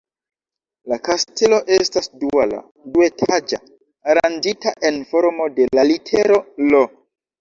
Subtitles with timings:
[0.91, 2.61] La kastelo estas duala,
[2.95, 3.61] duetaĝa,
[4.15, 6.41] aranĝita en formo de la litero
[6.73, 6.83] "L".